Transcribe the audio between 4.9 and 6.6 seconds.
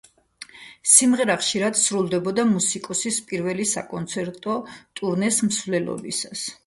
ტურნეს მსვლელობისას.